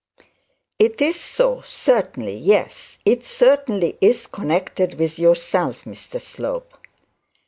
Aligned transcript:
'It 0.79 0.99
is 0.99 1.15
so 1.15 1.61
certainly, 1.63 2.35
yes, 2.35 2.97
it 3.05 3.23
certainly 3.23 3.99
is 4.01 4.25
connected 4.25 4.95
with 4.97 5.19
yourself, 5.19 5.83
Mr 5.83 6.19
Slope.' 6.19 6.73